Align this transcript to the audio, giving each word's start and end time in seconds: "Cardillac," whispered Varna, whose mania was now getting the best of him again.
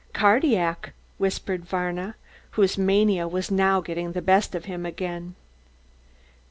"Cardillac," 0.15 0.93
whispered 1.19 1.63
Varna, 1.63 2.15
whose 2.57 2.75
mania 2.75 3.27
was 3.27 3.51
now 3.51 3.81
getting 3.81 4.13
the 4.13 4.19
best 4.23 4.55
of 4.55 4.65
him 4.65 4.83
again. 4.83 5.35